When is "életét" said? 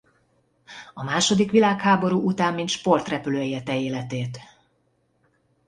3.79-4.39